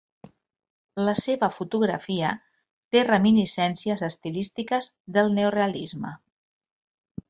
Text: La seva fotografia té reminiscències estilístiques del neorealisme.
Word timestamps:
La 1.09 1.13
seva 1.19 1.49
fotografia 1.57 2.33
té 2.97 3.05
reminiscències 3.11 4.05
estilístiques 4.11 4.93
del 5.19 5.35
neorealisme. 5.41 6.21